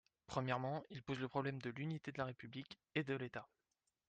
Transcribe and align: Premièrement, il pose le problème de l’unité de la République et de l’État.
Premièrement, 0.25 0.83
il 0.89 1.03
pose 1.03 1.19
le 1.19 1.27
problème 1.27 1.61
de 1.61 1.69
l’unité 1.69 2.11
de 2.11 2.17
la 2.17 2.25
République 2.25 2.79
et 2.95 3.03
de 3.03 3.13
l’État. 3.13 3.47